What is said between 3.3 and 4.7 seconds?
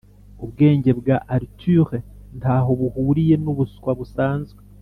nubuswa busanzwe